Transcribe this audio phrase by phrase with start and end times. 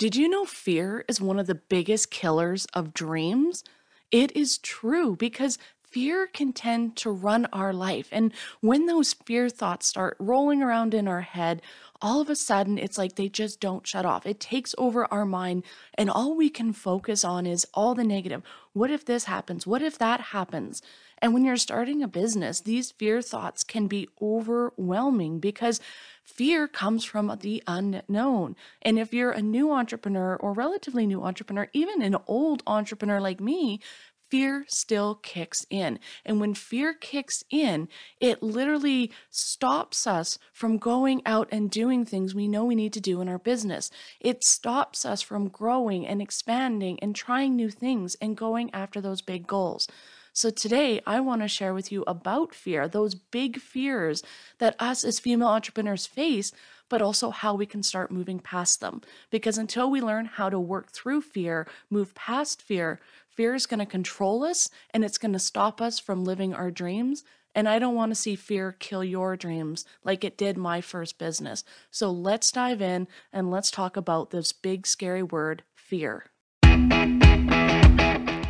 [0.00, 3.62] Did you know fear is one of the biggest killers of dreams?
[4.10, 5.58] It is true because
[5.90, 8.08] fear can tend to run our life.
[8.12, 11.62] And when those fear thoughts start rolling around in our head,
[12.02, 14.24] all of a sudden it's like they just don't shut off.
[14.24, 15.64] It takes over our mind,
[15.94, 18.42] and all we can focus on is all the negative.
[18.72, 19.66] What if this happens?
[19.66, 20.80] What if that happens?
[21.18, 25.80] And when you're starting a business, these fear thoughts can be overwhelming because
[26.22, 28.56] fear comes from the unknown.
[28.80, 33.40] And if you're a new entrepreneur or relatively new entrepreneur, even an old entrepreneur like
[33.40, 33.80] me,
[34.30, 35.98] fear still kicks in.
[36.24, 37.88] And when fear kicks in,
[38.20, 43.00] it literally stops us from going out and doing things we know we need to
[43.00, 43.90] do in our business.
[44.20, 49.20] It stops us from growing and expanding and trying new things and going after those
[49.20, 49.88] big goals.
[50.32, 54.22] So today I want to share with you about fear, those big fears
[54.58, 56.52] that us as female entrepreneurs face,
[56.88, 59.00] but also how we can start moving past them.
[59.30, 63.00] Because until we learn how to work through fear, move past fear,
[63.34, 66.70] fear is going to control us and it's going to stop us from living our
[66.70, 67.24] dreams.
[67.54, 71.18] And I don't want to see fear kill your dreams like it did my first
[71.18, 71.64] business.
[71.90, 76.26] So let's dive in and let's talk about this big, scary word fear.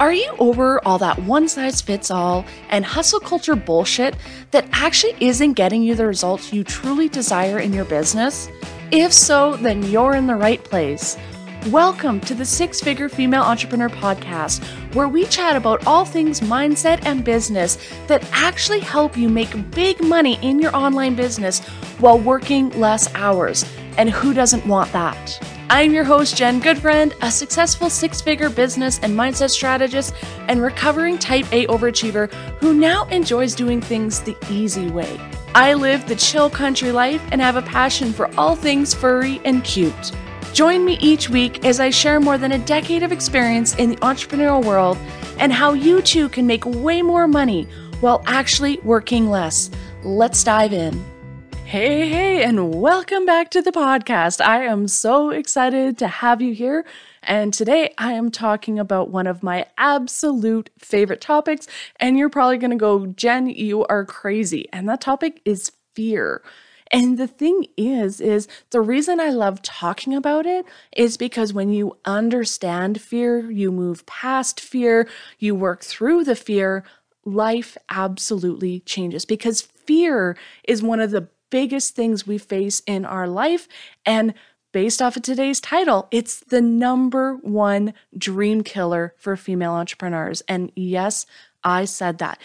[0.00, 4.16] Are you over all that one size fits all and hustle culture bullshit
[4.50, 8.48] that actually isn't getting you the results you truly desire in your business?
[8.90, 11.18] If so, then you're in the right place.
[11.66, 17.04] Welcome to the Six Figure Female Entrepreneur Podcast, where we chat about all things mindset
[17.04, 21.60] and business that actually help you make big money in your online business
[21.98, 23.66] while working less hours.
[23.98, 25.38] And who doesn't want that?
[25.68, 30.14] I'm your host, Jen Goodfriend, a successful six figure business and mindset strategist
[30.48, 35.20] and recovering type A overachiever who now enjoys doing things the easy way.
[35.54, 39.62] I live the chill country life and have a passion for all things furry and
[39.62, 40.12] cute.
[40.52, 43.96] Join me each week as I share more than a decade of experience in the
[43.96, 44.98] entrepreneurial world
[45.38, 47.68] and how you too can make way more money
[48.00, 49.70] while actually working less.
[50.02, 51.04] Let's dive in.
[51.64, 54.44] Hey, hey, and welcome back to the podcast.
[54.44, 56.84] I am so excited to have you here.
[57.22, 61.68] And today I am talking about one of my absolute favorite topics.
[62.00, 64.68] And you're probably going to go, Jen, you are crazy.
[64.72, 66.42] And that topic is fear.
[66.90, 71.72] And the thing is, is the reason I love talking about it is because when
[71.72, 75.08] you understand fear, you move past fear,
[75.38, 76.84] you work through the fear,
[77.24, 83.28] life absolutely changes because fear is one of the biggest things we face in our
[83.28, 83.68] life.
[84.06, 84.34] And
[84.72, 90.42] based off of today's title, it's the number one dream killer for female entrepreneurs.
[90.48, 91.26] And yes,
[91.62, 92.38] I said that.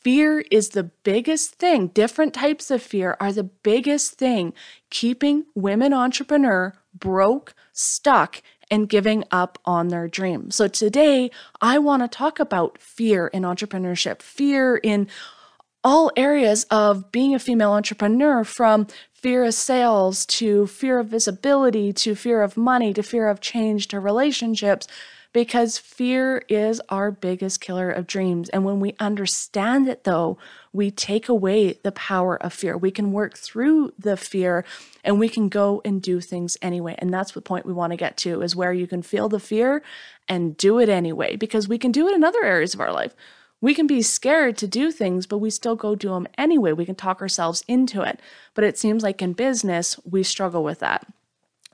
[0.00, 1.88] Fear is the biggest thing.
[1.88, 4.52] Different types of fear are the biggest thing
[4.90, 10.50] keeping women entrepreneur broke, stuck, and giving up on their dream.
[10.50, 15.08] So today, I want to talk about fear in entrepreneurship, fear in
[15.82, 21.92] all areas of being a female entrepreneur from fear of sales to fear of visibility
[21.92, 24.86] to fear of money to fear of change to relationships
[25.32, 28.48] because fear is our biggest killer of dreams.
[28.48, 30.38] And when we understand it, though,
[30.72, 32.76] we take away the power of fear.
[32.76, 34.64] We can work through the fear
[35.04, 36.94] and we can go and do things anyway.
[36.98, 39.40] And that's the point we want to get to is where you can feel the
[39.40, 39.82] fear
[40.28, 43.14] and do it anyway, because we can do it in other areas of our life.
[43.60, 46.72] We can be scared to do things, but we still go do them anyway.
[46.72, 48.20] We can talk ourselves into it.
[48.54, 51.06] But it seems like in business, we struggle with that.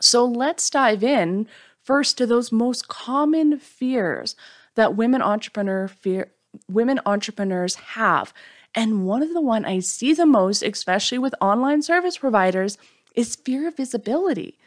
[0.00, 1.46] So let's dive in
[1.84, 4.34] first to those most common fears
[4.74, 6.32] that women entrepreneur fear
[6.68, 8.32] women entrepreneurs have.
[8.74, 12.78] And one of the one I see the most, especially with online service providers,
[13.14, 14.58] is fear of visibility.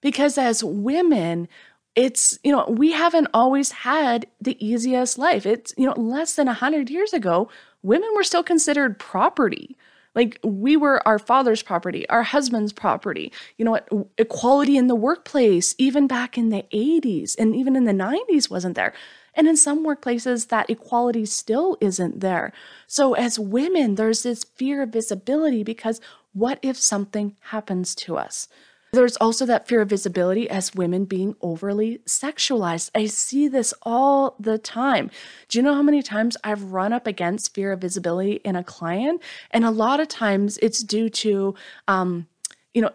[0.00, 1.48] Because as women,
[1.96, 6.46] it's you know we haven't always had the easiest life it's you know less than
[6.46, 7.48] 100 years ago
[7.82, 9.76] women were still considered property
[10.16, 13.88] like we were our father's property our husband's property you know what
[14.18, 18.74] equality in the workplace even back in the 80s and even in the 90s wasn't
[18.74, 18.92] there.
[19.34, 22.52] And in some workplaces that equality still isn't there.
[22.86, 26.00] So as women there's this fear of visibility because
[26.32, 28.48] what if something happens to us
[28.92, 32.90] there's also that fear of visibility as women being overly sexualized.
[32.94, 35.10] I see this all the time.
[35.48, 38.64] Do you know how many times I've run up against fear of visibility in a
[38.64, 39.22] client?
[39.50, 41.54] And a lot of times it's due to,
[41.88, 42.26] um,
[42.74, 42.92] you know,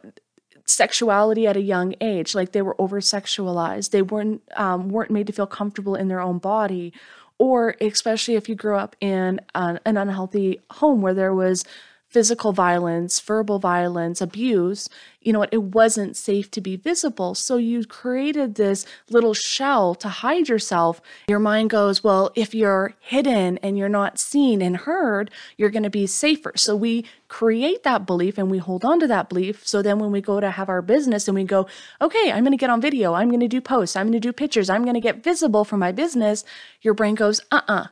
[0.65, 5.27] sexuality at a young age like they were over sexualized they weren't um, weren't made
[5.27, 6.93] to feel comfortable in their own body
[7.39, 11.65] or especially if you grew up in an, an unhealthy home where there was
[12.11, 14.89] physical violence, verbal violence, abuse,
[15.21, 17.33] you know, it wasn't safe to be visible.
[17.35, 20.99] So you created this little shell to hide yourself.
[21.29, 25.83] Your mind goes, well, if you're hidden and you're not seen and heard, you're going
[25.83, 26.51] to be safer.
[26.57, 29.65] So we create that belief and we hold on to that belief.
[29.65, 31.67] So then when we go to have our business and we go,
[32.01, 34.19] okay, I'm going to get on video, I'm going to do posts, I'm going to
[34.19, 36.43] do pictures, I'm going to get visible for my business,
[36.81, 37.73] your brain goes, uh uh-uh.
[37.83, 37.87] uh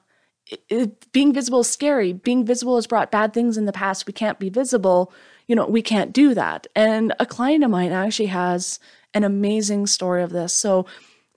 [0.70, 2.14] it, being visible is scary.
[2.14, 4.08] Being visible has brought bad things in the past.
[4.08, 5.14] We can't be visible.
[5.48, 6.68] You know, we can't do that.
[6.76, 8.80] And a client of mine actually has
[9.14, 10.54] an amazing story of this.
[10.54, 10.86] So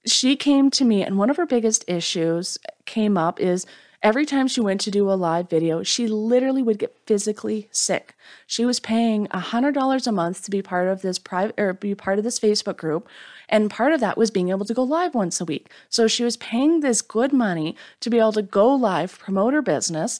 [0.06, 3.67] she came to me, and one of her biggest issues came up is
[4.03, 8.14] every time she went to do a live video, she literally would get physically sick.
[8.47, 12.19] She was paying $100 a month to be part of this private or be part
[12.19, 13.09] of this Facebook group
[13.48, 15.70] and part of that was being able to go live once a week.
[15.88, 19.62] So she was paying this good money to be able to go live, promote her
[19.62, 20.18] business.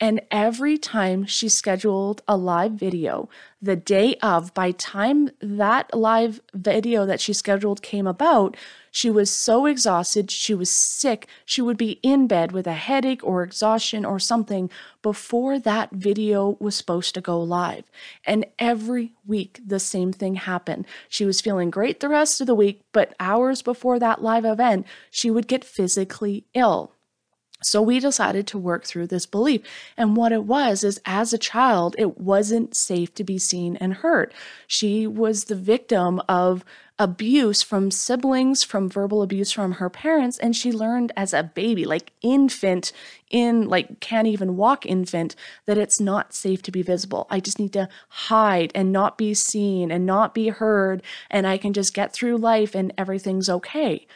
[0.00, 3.28] And every time she scheduled a live video,
[3.62, 8.56] the day of, by time that live video that she scheduled came about,
[8.90, 13.24] she was so exhausted, she was sick, she would be in bed with a headache
[13.24, 14.68] or exhaustion or something
[15.00, 17.84] before that video was supposed to go live.
[18.26, 20.86] And every week, the same thing happened.
[21.08, 24.86] She was feeling great the rest of the week, but hours before that live event,
[25.10, 26.92] she would get physically ill.
[27.64, 29.62] So we decided to work through this belief.
[29.96, 33.94] And what it was is as a child, it wasn't safe to be seen and
[33.94, 34.32] heard.
[34.66, 36.64] She was the victim of
[36.98, 40.38] abuse from siblings, from verbal abuse from her parents.
[40.38, 42.92] And she learned as a baby, like infant,
[43.30, 45.34] in like can't even walk infant,
[45.66, 47.26] that it's not safe to be visible.
[47.30, 51.02] I just need to hide and not be seen and not be heard.
[51.30, 54.06] And I can just get through life and everything's okay.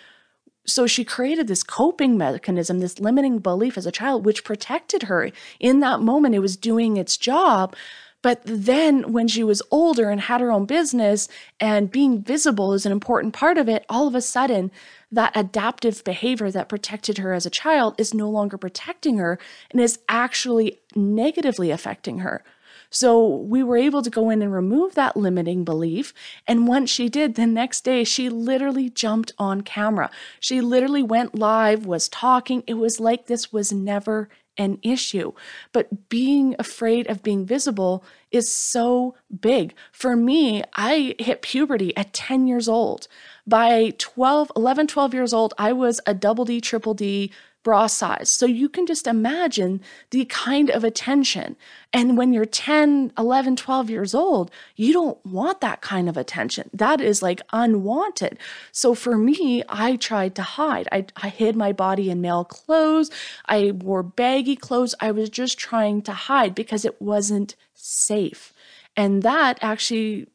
[0.68, 5.30] So she created this coping mechanism, this limiting belief as a child, which protected her.
[5.58, 7.74] In that moment, it was doing its job.
[8.20, 11.28] But then when she was older and had her own business
[11.58, 14.70] and being visible is an important part of it, all of a sudden,
[15.10, 19.38] that adaptive behavior that protected her as a child is no longer protecting her
[19.70, 22.44] and is actually negatively affecting her.
[22.90, 26.14] So we were able to go in and remove that limiting belief.
[26.46, 30.10] And once she did, the next day, she literally jumped on camera.
[30.40, 32.62] She literally went live, was talking.
[32.66, 35.32] It was like this was never an issue.
[35.72, 39.72] But being afraid of being visible is so big.
[39.92, 43.06] For me, I hit puberty at 10 years old.
[43.46, 47.32] By 12, 11, 12 years old, I was a double D, triple D
[47.62, 48.30] bra size.
[48.30, 51.56] So you can just imagine the kind of attention.
[51.92, 56.70] And when you're 10, 11, 12 years old, you don't want that kind of attention.
[56.72, 58.38] That is like unwanted.
[58.72, 60.88] So for me, I tried to hide.
[60.92, 63.10] I, I hid my body in male clothes.
[63.46, 64.94] I wore baggy clothes.
[65.00, 68.52] I was just trying to hide because it wasn't safe.
[68.96, 70.26] And that actually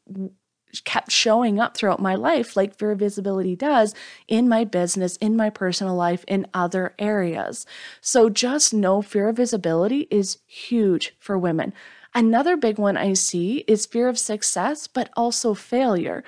[0.82, 3.94] kept showing up throughout my life, like fear of visibility does
[4.28, 7.66] in my business, in my personal life, in other areas.
[8.02, 11.74] So just know fear of visibility is huge for women.
[12.16, 16.24] Another big one I see is fear of success, but also failure.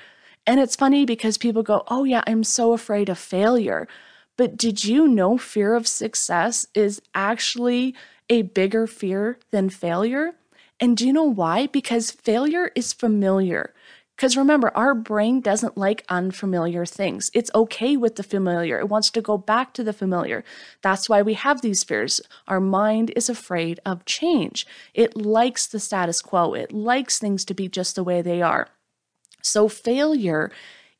[0.47, 3.87] And it's funny because people go, Oh, yeah, I'm so afraid of failure.
[4.37, 7.95] But did you know fear of success is actually
[8.29, 10.33] a bigger fear than failure?
[10.79, 11.67] And do you know why?
[11.67, 13.73] Because failure is familiar.
[14.15, 17.29] Because remember, our brain doesn't like unfamiliar things.
[17.33, 18.79] It's okay with the familiar.
[18.79, 20.43] It wants to go back to the familiar.
[20.81, 22.21] That's why we have these fears.
[22.47, 24.65] Our mind is afraid of change.
[24.93, 26.53] It likes the status quo.
[26.53, 28.69] It likes things to be just the way they are.
[29.41, 30.49] So failure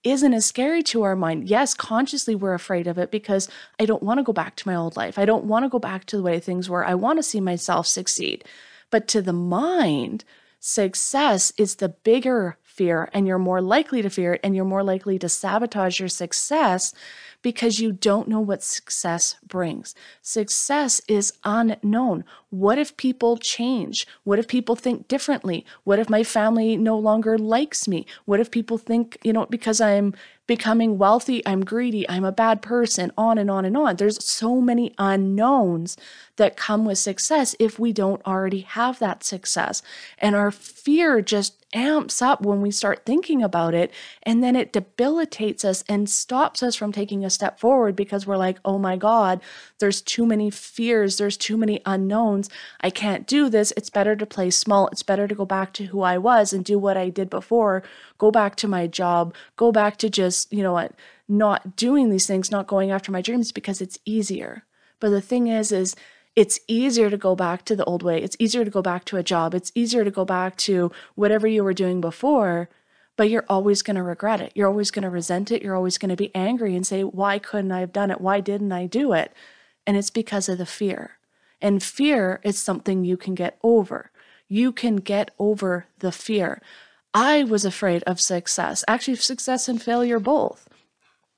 [0.04, 1.50] isn't as scary to our mind.
[1.50, 4.76] Yes, consciously we're afraid of it because I don't want to go back to my
[4.76, 5.18] old life.
[5.18, 6.86] I don't want to go back to the way things were.
[6.86, 8.44] I want to see myself succeed.
[8.92, 10.26] But to the mind,
[10.60, 14.84] success is the bigger fear and you're more likely to fear it and you're more
[14.84, 16.94] likely to sabotage your success
[17.42, 19.94] because you don't know what success brings.
[20.22, 22.24] Success is unknown.
[22.50, 24.08] What if people change?
[24.24, 25.66] What if people think differently?
[25.84, 28.08] What if my family no longer likes me?
[28.26, 30.16] What if people think, you know, because I'm
[30.48, 33.96] becoming wealthy, I'm greedy, I'm a bad person, on and on and on.
[33.96, 35.98] There's so many unknowns
[36.38, 39.82] that come with success if we don't already have that success.
[40.18, 43.92] And our fear just amps up when we start thinking about it.
[44.24, 48.38] And then it debilitates us and stops us from taking a step forward because we're
[48.38, 49.42] like, oh my God,
[49.80, 52.50] there's too many fears, there's too many unknowns.
[52.82, 53.74] I can't do this.
[53.76, 54.88] It's better to play small.
[54.88, 57.84] It's better to go back to who I was and do what I did before,
[58.18, 60.94] go back to my job, go back to just, you know what,
[61.28, 64.64] not doing these things, not going after my dreams because it's easier.
[65.00, 65.96] But the thing is, is
[66.36, 68.22] it's easier to go back to the old way.
[68.22, 69.54] It's easier to go back to a job.
[69.54, 72.70] It's easier to go back to whatever you were doing before,
[73.16, 74.52] but you're always going to regret it.
[74.56, 75.62] You're always going to resent it.
[75.62, 78.20] You're always going to be angry and say, Why couldn't I have done it?
[78.20, 79.32] Why didn't I do it?
[79.88, 81.18] And it's because of the fear.
[81.62, 84.12] And fear is something you can get over.
[84.50, 86.62] You can get over the fear.
[87.14, 90.68] I was afraid of success, actually, success and failure both.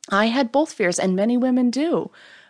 [0.09, 2.09] I had both fears, and many women do.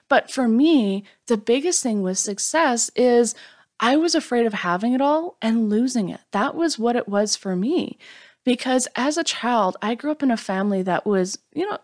[0.10, 3.36] But for me, the biggest thing with success is
[3.80, 6.22] I was afraid of having it all and losing it.
[6.32, 7.98] That was what it was for me.
[8.44, 11.78] Because as a child, I grew up in a family that was, you know,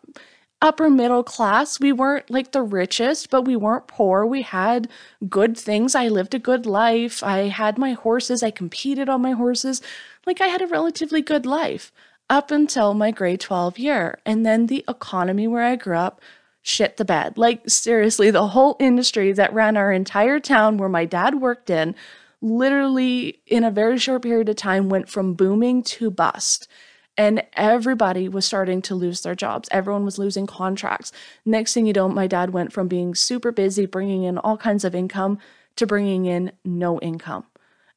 [0.62, 1.80] upper middle class.
[1.80, 4.26] We weren't like the richest, but we weren't poor.
[4.26, 4.88] We had
[5.28, 5.94] good things.
[5.94, 7.22] I lived a good life.
[7.22, 8.42] I had my horses.
[8.42, 9.82] I competed on my horses.
[10.26, 11.92] Like I had a relatively good life
[12.30, 14.20] up until my grade 12 year.
[14.26, 16.22] And then the economy where I grew up
[16.64, 17.38] shit the bed.
[17.38, 21.94] Like, seriously, the whole industry that ran our entire town where my dad worked in
[22.42, 26.68] literally in a very short period of time went from booming to bust.
[27.16, 29.70] And everybody was starting to lose their jobs.
[29.72, 31.12] Everyone was losing contracts.
[31.46, 34.84] Next thing you know, my dad went from being super busy, bringing in all kinds
[34.84, 35.38] of income,
[35.76, 37.46] to bringing in no income.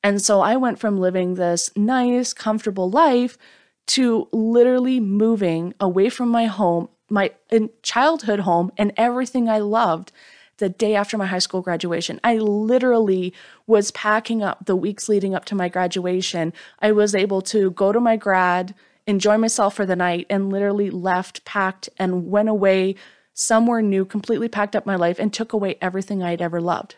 [0.03, 3.37] And so I went from living this nice, comfortable life
[3.89, 7.33] to literally moving away from my home, my
[7.83, 10.13] childhood home, and everything I loved
[10.59, 12.21] the day after my high school graduation.
[12.25, 13.35] I literally
[13.67, 16.53] was packing up the weeks leading up to my graduation.
[16.81, 18.75] I was able to go to my grad,
[19.07, 22.95] enjoy myself for the night, and literally left, packed, and went away
[23.35, 26.97] somewhere new, completely packed up my life, and took away everything I had ever loved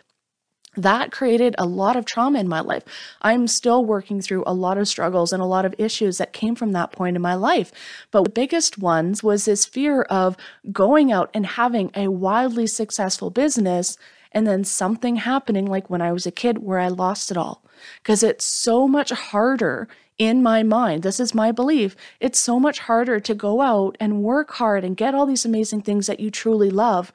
[0.83, 2.85] that created a lot of trauma in my life.
[3.21, 6.55] I'm still working through a lot of struggles and a lot of issues that came
[6.55, 7.73] from that point in my life.
[8.11, 10.37] But the biggest ones was this fear of
[10.71, 13.99] going out and having a wildly successful business
[14.33, 17.65] and then something happening like when I was a kid where I lost it all.
[18.03, 21.03] Because it's so much harder in my mind.
[21.03, 21.97] This is my belief.
[22.21, 25.83] It's so much harder to go out and work hard and get all these amazing
[25.83, 27.13] things that you truly love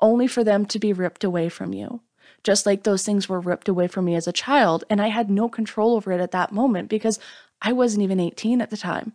[0.00, 2.00] only for them to be ripped away from you
[2.44, 4.84] just like those things were ripped away from me as a child.
[4.88, 7.18] And I had no control over it at that moment because
[7.60, 9.14] I wasn't even 18 at the time.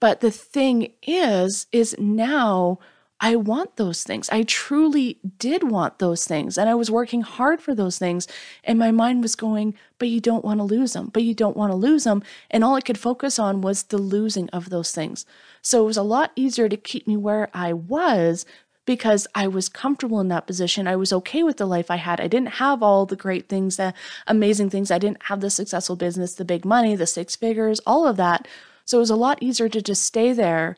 [0.00, 2.78] But the thing is, is now
[3.24, 4.28] I want those things.
[4.30, 6.58] I truly did want those things.
[6.58, 8.26] And I was working hard for those things.
[8.64, 11.56] And my mind was going, but you don't want to lose them, but you don't
[11.56, 12.24] want to lose them.
[12.50, 15.24] And all I could focus on was the losing of those things.
[15.62, 18.44] So it was a lot easier to keep me where I was
[18.84, 20.88] because I was comfortable in that position.
[20.88, 22.20] I was okay with the life I had.
[22.20, 23.94] I didn't have all the great things, the
[24.26, 24.90] amazing things.
[24.90, 28.48] I didn't have the successful business, the big money, the six figures, all of that.
[28.84, 30.76] So it was a lot easier to just stay there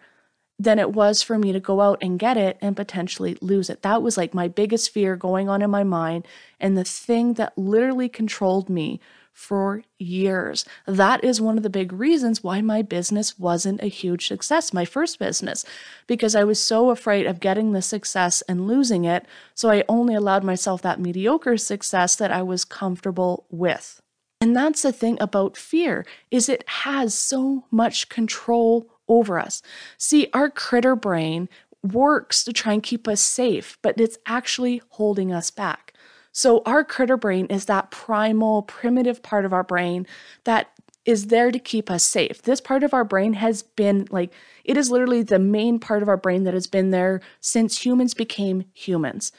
[0.58, 3.82] than it was for me to go out and get it and potentially lose it.
[3.82, 6.26] That was like my biggest fear going on in my mind
[6.61, 9.00] and the thing that literally controlled me
[9.35, 10.64] for years.
[10.87, 14.85] That is one of the big reasons why my business wasn't a huge success, my
[14.85, 15.64] first business,
[16.07, 19.26] because I was so afraid of getting the success and losing it.
[19.55, 24.00] So I only allowed myself that mediocre success that I was comfortable with.
[24.41, 29.62] And that's the thing about fear is it has so much control over us.
[29.99, 31.49] See, our critter brain
[31.83, 35.93] works to try and keep us safe, but it's actually holding us back.
[36.37, 40.05] So, our critter brain is that primal, primitive part of our brain
[40.43, 40.69] that
[41.05, 42.43] is there to keep us safe.
[42.43, 44.33] This part of our brain has been like,
[44.64, 48.14] it is literally the main part of our brain that has been there since humans
[48.14, 49.31] became humans.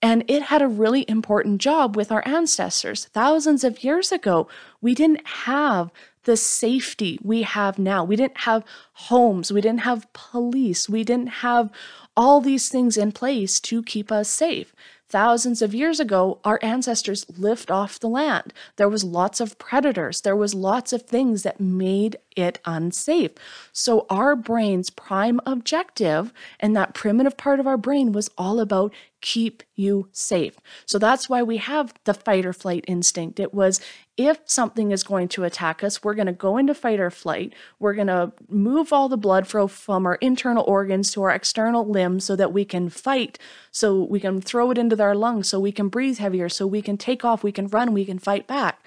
[0.00, 3.06] And it had a really important job with our ancestors.
[3.06, 4.46] Thousands of years ago,
[4.80, 5.90] we didn't have
[6.22, 8.04] the safety we have now.
[8.04, 9.50] We didn't have homes.
[9.50, 10.88] We didn't have police.
[10.88, 11.70] We didn't have
[12.16, 14.74] all these things in place to keep us safe.
[15.14, 18.52] Thousands of years ago, our ancestors lived off the land.
[18.74, 20.22] There was lots of predators.
[20.22, 23.30] There was lots of things that made it unsafe.
[23.72, 28.92] So our brain's prime objective and that primitive part of our brain was all about
[29.24, 30.58] keep you safe.
[30.84, 33.40] So that's why we have the fight or flight instinct.
[33.40, 33.80] It was
[34.18, 37.54] if something is going to attack us, we're going to go into fight or flight.
[37.78, 41.88] We're going to move all the blood flow from our internal organs to our external
[41.88, 43.38] limbs so that we can fight,
[43.70, 46.82] so we can throw it into our lungs, so we can breathe heavier, so we
[46.82, 48.84] can take off, we can run, we can fight back.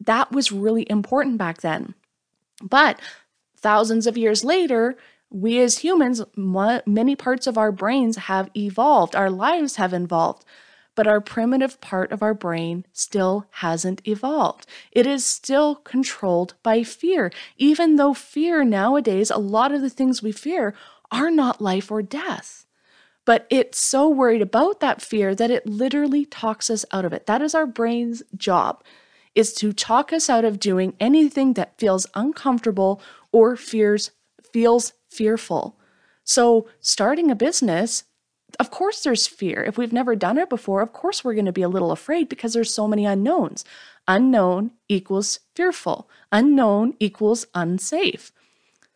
[0.00, 1.94] That was really important back then.
[2.62, 2.98] But
[3.58, 4.96] thousands of years later,
[5.30, 10.44] we as humans, many parts of our brains have evolved, our lives have evolved
[10.94, 14.66] but our primitive part of our brain still hasn't evolved.
[14.92, 20.22] It is still controlled by fear, even though fear nowadays, a lot of the things
[20.22, 20.74] we fear
[21.10, 22.66] are not life or death.
[23.24, 27.26] But it's so worried about that fear that it literally talks us out of it.
[27.26, 28.82] That is our brain's job
[29.34, 34.10] is to talk us out of doing anything that feels uncomfortable or fears
[34.52, 35.76] feels fearful.
[36.24, 38.04] So, starting a business,
[38.58, 39.62] of course there's fear.
[39.62, 42.28] If we've never done it before, of course we're going to be a little afraid
[42.28, 43.64] because there's so many unknowns.
[44.08, 46.08] Unknown equals fearful.
[46.32, 48.32] Unknown equals unsafe.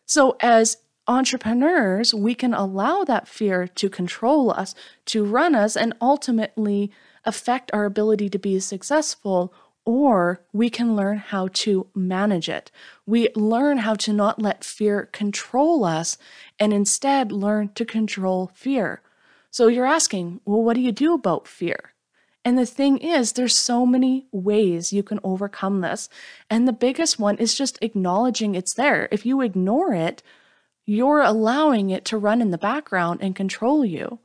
[0.05, 4.73] So, as entrepreneurs, we can allow that fear to control us,
[5.05, 6.91] to run us, and ultimately
[7.23, 9.53] affect our ability to be successful.
[9.85, 12.71] Or we can learn how to manage it.
[13.05, 16.17] We learn how to not let fear control us
[16.59, 19.01] and instead learn to control fear.
[19.51, 21.93] So you're asking, well, what do you do about fear?
[22.43, 26.09] And the thing is, there's so many ways you can overcome this.
[26.49, 29.07] And the biggest one is just acknowledging it's there.
[29.11, 30.21] If you ignore it,
[30.85, 34.19] you're allowing it to run in the background and control you.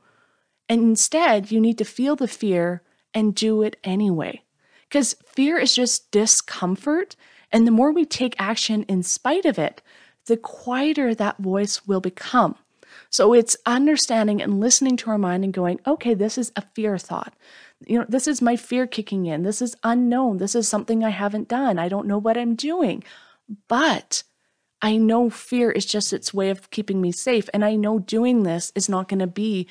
[0.69, 4.43] And instead, you need to feel the fear and do it anyway.
[4.91, 7.15] Because fear is just discomfort.
[7.49, 9.81] And the more we take action in spite of it,
[10.25, 12.55] the quieter that voice will become.
[13.09, 16.97] So it's understanding and listening to our mind and going, okay, this is a fear
[16.97, 17.33] thought.
[17.87, 19.43] You know, this is my fear kicking in.
[19.43, 20.37] This is unknown.
[20.37, 21.79] This is something I haven't done.
[21.79, 23.01] I don't know what I'm doing.
[23.69, 24.23] But
[24.81, 27.49] I know fear is just its way of keeping me safe.
[27.53, 29.67] And I know doing this is not going to be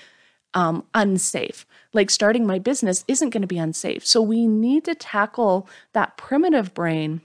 [0.54, 1.66] um, unsafe.
[1.92, 4.06] Like starting my business isn't going to be unsafe.
[4.06, 7.20] So we need to tackle that primitive brain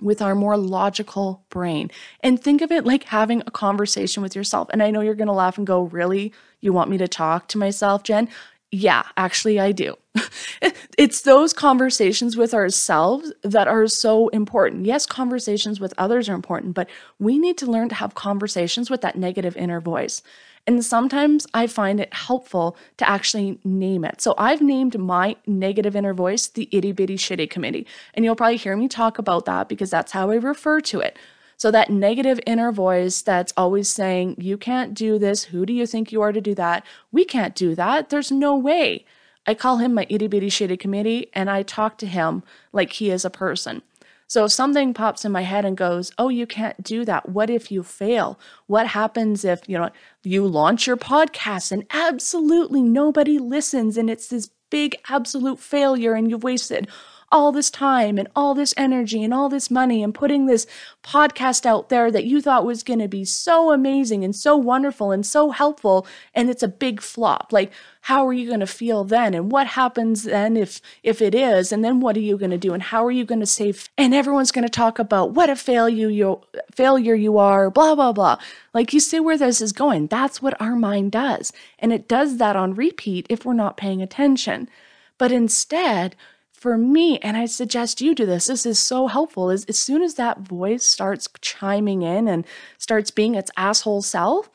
[0.00, 1.90] with our more logical brain
[2.20, 4.68] and think of it like having a conversation with yourself.
[4.72, 6.32] And I know you're going to laugh and go, Really?
[6.60, 8.28] You want me to talk to myself, Jen?
[8.74, 9.96] Yeah, actually, I do.
[10.96, 14.86] it's those conversations with ourselves that are so important.
[14.86, 16.88] Yes, conversations with others are important, but
[17.18, 20.22] we need to learn to have conversations with that negative inner voice.
[20.66, 24.22] And sometimes I find it helpful to actually name it.
[24.22, 27.86] So I've named my negative inner voice the itty bitty shitty committee.
[28.14, 31.18] And you'll probably hear me talk about that because that's how I refer to it.
[31.62, 35.44] So that negative inner voice that's always saying, you can't do this.
[35.44, 36.84] Who do you think you are to do that?
[37.12, 38.08] We can't do that.
[38.08, 39.04] There's no way.
[39.46, 43.12] I call him my itty bitty shitty committee and I talk to him like he
[43.12, 43.82] is a person.
[44.26, 47.28] So if something pops in my head and goes, "Oh, you can't do that.
[47.28, 48.40] What if you fail?
[48.66, 49.90] What happens if, you know,
[50.24, 56.28] you launch your podcast and absolutely nobody listens and it's this big absolute failure and
[56.28, 56.88] you've wasted
[57.32, 60.66] all this time and all this energy and all this money and putting this
[61.02, 65.10] podcast out there that you thought was going to be so amazing and so wonderful
[65.10, 67.50] and so helpful and it's a big flop.
[67.50, 69.32] Like how are you going to feel then?
[69.32, 71.72] And what happens then if if it is?
[71.72, 72.74] And then what are you going to do?
[72.74, 73.88] And how are you going to save?
[73.96, 78.12] And everyone's going to talk about what a failure you failure you are blah blah
[78.12, 78.36] blah.
[78.74, 80.08] Like you see where this is going.
[80.08, 81.52] That's what our mind does.
[81.78, 84.68] And it does that on repeat if we're not paying attention.
[85.16, 86.14] But instead
[86.62, 90.00] for me, and I suggest you do this, this is so helpful, is as soon
[90.00, 92.46] as that voice starts chiming in and
[92.78, 94.48] starts being its asshole self,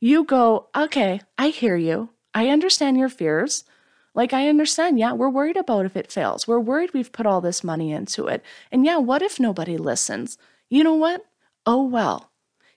[0.00, 2.08] you go, okay, I hear you.
[2.34, 3.62] I understand your fears.
[4.12, 6.48] Like, I understand, yeah, we're worried about if it fails.
[6.48, 8.42] We're worried we've put all this money into it.
[8.72, 10.38] And yeah, what if nobody listens?
[10.68, 11.24] You know what?
[11.64, 12.31] Oh, well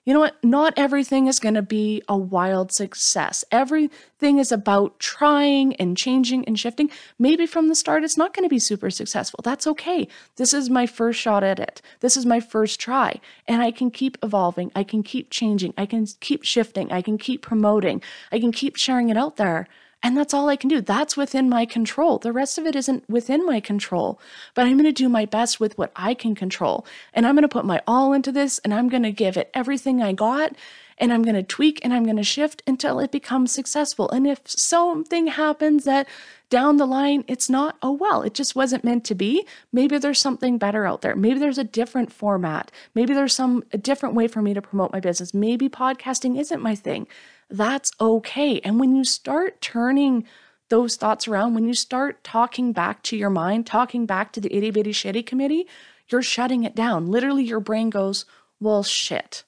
[0.06, 0.42] you know what?
[0.44, 3.44] Not everything is going to be a wild success.
[3.52, 6.92] Everything is about trying and changing and shifting.
[7.18, 9.40] Maybe from the start, it's not going to be super successful.
[9.44, 10.08] That's okay.
[10.36, 11.82] This is my first shot at it.
[12.02, 13.20] This is my first try.
[13.48, 14.72] And I can keep evolving.
[14.76, 15.74] I can keep changing.
[15.76, 16.92] I can keep shifting.
[16.92, 18.04] I can keep promoting.
[18.32, 19.68] I can keep sharing it out there.
[20.06, 20.82] And that's all I can do.
[20.82, 22.20] That's within my control.
[22.20, 24.22] The rest of it isn't within my control.
[24.54, 26.86] But I'm going to do my best with what I can control.
[27.12, 29.50] And I'm going to put my all into this and I'm going to give it
[29.56, 30.56] everything I got.
[31.00, 34.08] And I'm going to tweak and I'm going to shift until it becomes successful.
[34.12, 36.08] And if something happens that
[36.52, 39.48] down the line it's not, oh well, it just wasn't meant to be.
[39.74, 41.16] Maybe there's something better out there.
[41.16, 42.72] Maybe there's a different format.
[42.94, 45.34] Maybe there's some a different way for me to promote my business.
[45.34, 47.08] Maybe podcasting isn't my thing
[47.50, 48.60] that's okay.
[48.62, 50.26] And when you start turning
[50.70, 54.54] those thoughts around, when you start talking back to your mind, talking back to the
[54.56, 55.68] itty bitty shitty committee,
[56.10, 57.08] you're shutting it down.
[57.08, 58.26] Literally, your brain goes,
[58.60, 59.44] well, shit.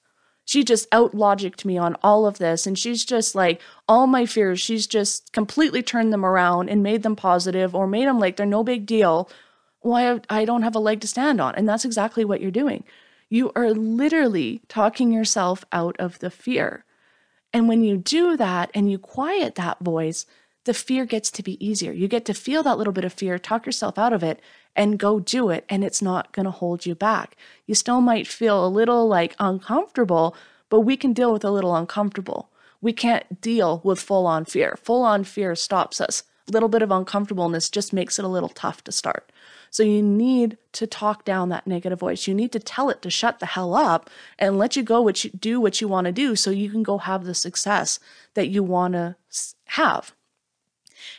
[0.45, 2.65] She just out logicked me on all of this.
[2.65, 7.03] And she's just like, all my fears, she's just completely turned them around and made
[7.03, 9.29] them positive or made them like they're no big deal.
[9.85, 11.55] I, I don't have a leg to stand on.
[11.55, 12.83] And that's exactly what you're doing.
[13.29, 16.85] You are literally talking yourself out of the fear.
[17.57, 20.27] And when you do that and you quiet that voice,
[20.65, 21.91] the fear gets to be easier.
[21.91, 24.39] You get to feel that little bit of fear, talk yourself out of it,
[24.75, 25.65] and go do it.
[25.67, 27.35] And it's not going to hold you back.
[27.65, 30.35] You still might feel a little like uncomfortable,
[30.69, 32.51] but we can deal with a little uncomfortable.
[32.79, 34.77] We can't deal with full on fear.
[34.83, 36.25] Full on fear stops us.
[36.47, 39.31] A little bit of uncomfortableness just makes it a little tough to start.
[39.69, 42.27] So you need to talk down that negative voice.
[42.27, 45.23] You need to tell it to shut the hell up and let you go what
[45.23, 47.99] you do what you want to do so you can go have the success
[48.33, 49.15] that you want to
[49.65, 50.13] have.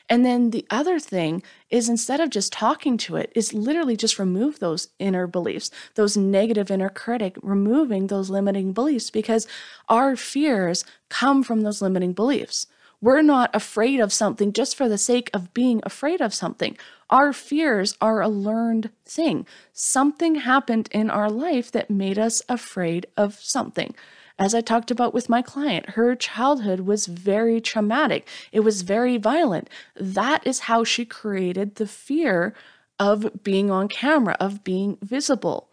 [0.08, 4.18] And then the other thing is instead of just talking to it, is literally just
[4.18, 9.46] remove those inner beliefs, those negative inner critic, removing those limiting beliefs because
[9.88, 12.66] our fears come from those limiting beliefs.
[13.00, 16.76] We're not afraid of something just for the sake of being afraid of something.
[17.10, 19.46] Our fears are a learned thing.
[19.72, 23.94] Something happened in our life that made us afraid of something.
[24.38, 28.26] As I talked about with my client, her childhood was very traumatic.
[28.52, 29.68] It was very violent.
[29.96, 32.54] That is how she created the fear
[32.98, 35.68] of being on camera, of being visible.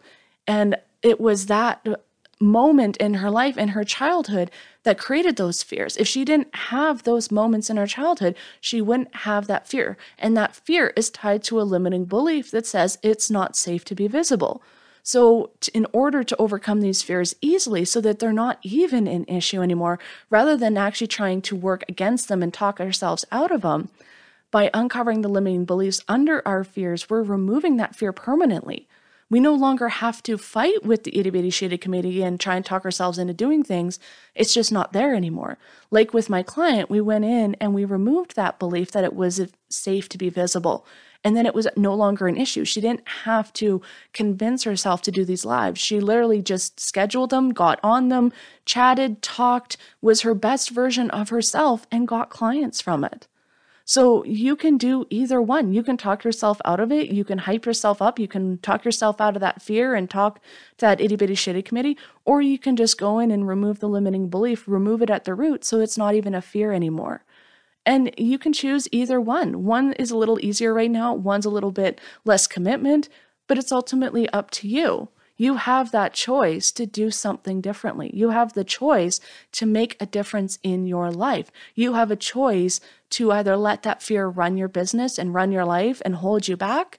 [0.46, 1.86] And it was that
[2.40, 4.50] moment in her life, in her childhood,
[4.86, 5.96] that created those fears.
[5.96, 9.96] If she didn't have those moments in her childhood, she wouldn't have that fear.
[10.16, 13.96] And that fear is tied to a limiting belief that says it's not safe to
[13.96, 14.62] be visible.
[15.02, 19.60] So, in order to overcome these fears easily so that they're not even an issue
[19.60, 19.98] anymore,
[20.30, 23.88] rather than actually trying to work against them and talk ourselves out of them,
[24.52, 28.86] by uncovering the limiting beliefs under our fears, we're removing that fear permanently.
[29.28, 32.64] We no longer have to fight with the itty bitty shitty committee and try and
[32.64, 33.98] talk ourselves into doing things.
[34.34, 35.58] It's just not there anymore.
[35.90, 39.40] Like with my client, we went in and we removed that belief that it was
[39.68, 40.86] safe to be visible.
[41.24, 42.64] And then it was no longer an issue.
[42.64, 45.80] She didn't have to convince herself to do these lives.
[45.80, 48.32] She literally just scheduled them, got on them,
[48.64, 53.26] chatted, talked, was her best version of herself, and got clients from it.
[53.88, 55.72] So you can do either one.
[55.72, 57.08] You can talk yourself out of it.
[57.10, 58.18] You can hype yourself up.
[58.18, 60.40] You can talk yourself out of that fear and talk
[60.78, 61.96] to that itty bitty shitty committee.
[62.24, 65.34] Or you can just go in and remove the limiting belief, remove it at the
[65.34, 67.22] root so it's not even a fear anymore.
[67.86, 69.64] And you can choose either one.
[69.64, 73.08] One is a little easier right now, one's a little bit less commitment,
[73.46, 75.10] but it's ultimately up to you.
[75.36, 78.10] You have that choice to do something differently.
[78.14, 79.20] You have the choice
[79.52, 81.50] to make a difference in your life.
[81.74, 85.64] You have a choice to either let that fear run your business and run your
[85.64, 86.98] life and hold you back,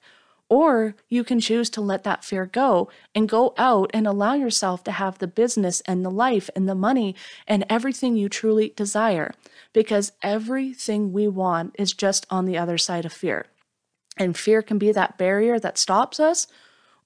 [0.50, 4.84] or you can choose to let that fear go and go out and allow yourself
[4.86, 7.16] to have the business and the life and the money
[7.46, 9.34] and everything you truly desire
[9.74, 13.46] because everything we want is just on the other side of fear.
[14.18, 16.48] And fear can be that barrier that stops us,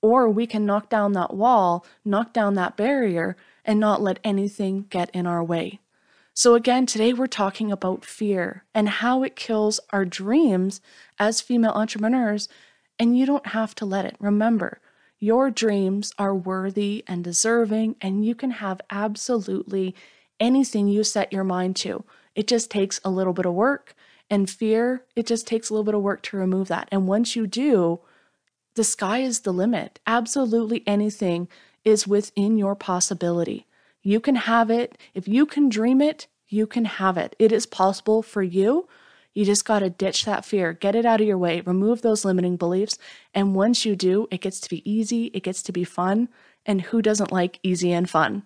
[0.01, 3.35] or we can knock down that wall, knock down that barrier,
[3.65, 5.79] and not let anything get in our way.
[6.33, 10.79] So, again, today we're talking about fear and how it kills our dreams
[11.19, 12.47] as female entrepreneurs,
[12.97, 14.15] and you don't have to let it.
[14.19, 14.79] Remember,
[15.19, 19.93] your dreams are worthy and deserving, and you can have absolutely
[20.39, 22.05] anything you set your mind to.
[22.33, 23.93] It just takes a little bit of work.
[24.29, 26.87] And fear, it just takes a little bit of work to remove that.
[26.89, 27.99] And once you do,
[28.75, 29.99] the sky is the limit.
[30.07, 31.49] Absolutely anything
[31.83, 33.67] is within your possibility.
[34.01, 34.97] You can have it.
[35.13, 37.35] If you can dream it, you can have it.
[37.39, 38.87] It is possible for you.
[39.33, 42.25] You just got to ditch that fear, get it out of your way, remove those
[42.25, 42.97] limiting beliefs.
[43.33, 46.27] And once you do, it gets to be easy, it gets to be fun.
[46.65, 48.43] And who doesn't like easy and fun?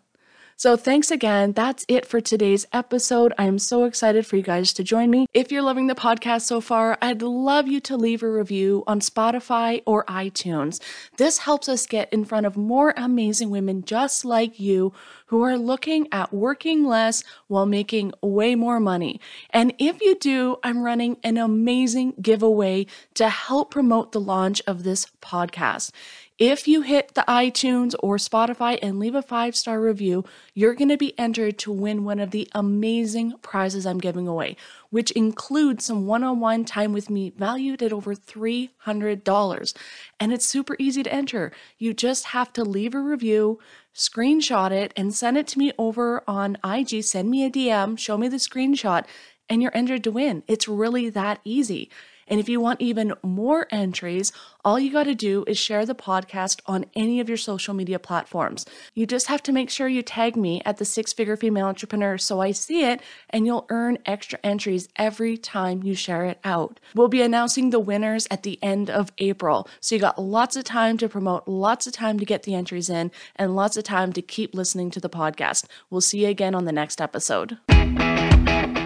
[0.58, 1.52] So thanks again.
[1.52, 3.34] That's it for today's episode.
[3.38, 5.28] I am so excited for you guys to join me.
[5.34, 9.02] If you're loving the podcast so far, I'd love you to leave a review on
[9.02, 10.82] Spotify or iTunes.
[11.18, 14.94] This helps us get in front of more amazing women just like you
[15.26, 19.20] who are looking at working less while making way more money.
[19.50, 24.84] And if you do, I'm running an amazing giveaway to help promote the launch of
[24.84, 25.92] this podcast.
[26.38, 30.90] If you hit the iTunes or Spotify and leave a five star review, you're going
[30.90, 34.58] to be entered to win one of the amazing prizes I'm giving away,
[34.90, 39.74] which includes some one on one time with me valued at over $300.
[40.20, 41.54] And it's super easy to enter.
[41.78, 43.60] You just have to leave a review,
[43.94, 47.02] screenshot it, and send it to me over on IG.
[47.06, 49.06] Send me a DM, show me the screenshot,
[49.48, 50.44] and you're entered to win.
[50.48, 51.90] It's really that easy.
[52.28, 54.32] And if you want even more entries,
[54.64, 58.00] all you got to do is share the podcast on any of your social media
[58.00, 58.66] platforms.
[58.94, 62.18] You just have to make sure you tag me at the Six Figure Female Entrepreneur
[62.18, 66.80] so I see it, and you'll earn extra entries every time you share it out.
[66.96, 69.68] We'll be announcing the winners at the end of April.
[69.80, 72.90] So you got lots of time to promote, lots of time to get the entries
[72.90, 75.66] in, and lots of time to keep listening to the podcast.
[75.90, 77.60] We'll see you again on the next episode.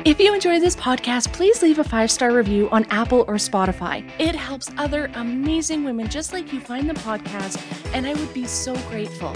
[0.10, 4.04] If you enjoy this podcast, please leave a five star review on Apple or Spotify.
[4.18, 7.62] It helps other amazing women just like you find the podcast,
[7.94, 9.36] and I would be so grateful.